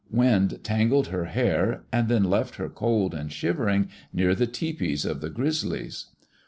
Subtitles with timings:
[0.09, 5.21] Wind tangled her hair and then left her cold and shivering near the tepees of
[5.21, 6.07] the Grizzlies.